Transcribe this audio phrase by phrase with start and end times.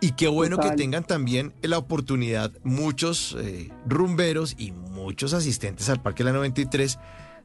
[0.00, 0.70] Y qué bueno Total.
[0.70, 6.98] que tengan también la oportunidad muchos eh, rumberos y muchos asistentes al Parque La 93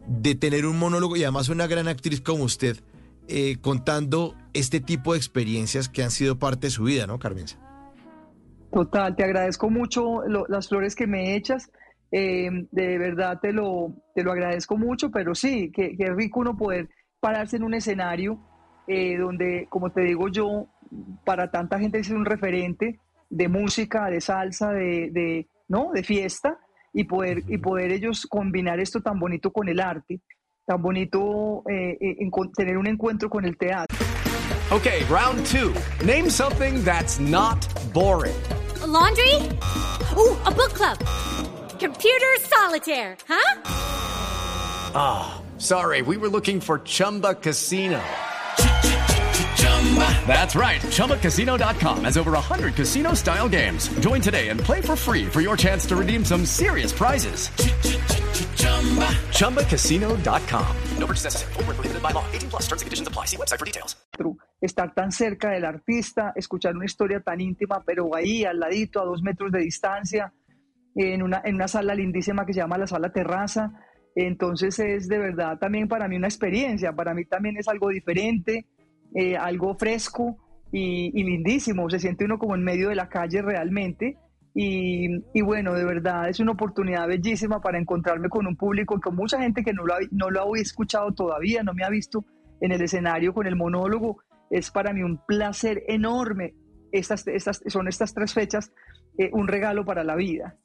[0.08, 2.78] de tener un monólogo y además una gran actriz como usted
[3.28, 7.58] eh, contando este tipo de experiencias que han sido parte de su vida, ¿no, Carmenza?
[8.72, 11.72] Total, te agradezco mucho lo- las flores que me echas.
[12.16, 16.56] eh, de verdad te lo, te lo agradezco mucho, pero sí, qué, qué rico uno
[16.56, 16.88] poder
[17.20, 18.38] pararse en un escenario
[18.88, 20.68] eh, donde, como te digo yo,
[21.26, 25.92] para tanta gente es un referente de música, de salsa, de, de, ¿no?
[25.94, 26.58] de fiesta,
[26.94, 30.22] y poder, y poder ellos combinar esto tan bonito con el arte,
[30.66, 33.98] tan bonito eh, eh, encon- tener un encuentro con el teatro.
[34.72, 35.74] Okay, round two.
[36.06, 37.58] Name something that's not
[37.94, 38.36] boring.
[38.82, 39.36] A laundry?
[40.16, 40.98] Ooh, a book club.
[41.80, 43.60] Computer solitaire, huh?
[45.58, 48.00] Sorry, we were looking for Chumba Casino.
[50.26, 50.82] That's right.
[50.82, 53.90] ChumbaCasino.com has over 100 casino style games.
[54.00, 57.50] Join today and play for free for your chance to redeem some serious prizes.
[59.38, 60.78] ChumbaCasino.com.
[60.98, 61.54] No purchase necessary.
[61.54, 62.26] Where prohibited by law.
[62.32, 63.26] 18 plus terms and conditions apply.
[63.26, 63.96] See website for details.
[64.62, 69.06] estar tan cerca del artista, escuchar una historia tan íntima, pero ahí al ladito, a
[69.06, 70.34] dos metros de distancia,
[70.96, 73.74] en una, en una sala lindísima que se llama la sala terraza.
[74.16, 78.66] Entonces es de verdad también para mí una experiencia, para mí también es algo diferente,
[79.16, 80.38] eh, algo fresco
[80.72, 81.90] y, y lindísimo.
[81.90, 84.18] Se siente uno como en medio de la calle realmente.
[84.56, 89.16] Y, y bueno, de verdad es una oportunidad bellísima para encontrarme con un público, con
[89.16, 92.24] mucha gente que no lo, ha- no lo había escuchado todavía, no me ha visto
[92.62, 94.20] en el escenario con el monólogo.
[94.52, 96.54] Es para mí un placer enorme.
[96.92, 98.72] Estas, estas, son estas tres fechas
[99.18, 100.56] eh, un regalo para la vida.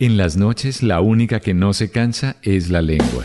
[0.00, 3.24] En las noches la única que no se cansa es la lengua.